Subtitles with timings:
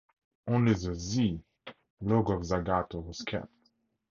[0.47, 1.43] Only the 'Z'
[2.01, 3.51] logo of Zagato was kept.